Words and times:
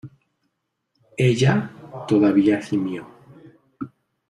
ella 1.29 1.69
todavía 2.07 2.59
gimió: 2.59 3.05